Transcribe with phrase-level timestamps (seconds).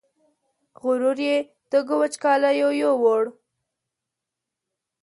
[0.81, 1.35] غرور یې
[1.69, 3.23] تږو وچکالیو یووړ